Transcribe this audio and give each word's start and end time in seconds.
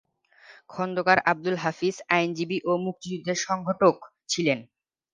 খন্দকার 0.69 1.19
আবদুল 1.25 1.57
হাফিজ 1.63 1.95
আইনজীবী 2.09 2.57
ও 2.65 2.71
মুক্তিযুদ্ধের 2.85 3.37
সংগঠক 3.47 3.95
ছিলেন। 4.29 4.59